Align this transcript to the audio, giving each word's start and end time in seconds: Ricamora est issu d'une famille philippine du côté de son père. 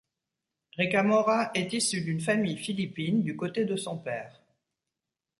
Ricamora 0.79 1.51
est 1.53 1.73
issu 1.73 2.01
d'une 2.01 2.21
famille 2.21 2.57
philippine 2.57 3.21
du 3.21 3.35
côté 3.35 3.65
de 3.65 3.75
son 3.75 3.99
père. 3.99 4.41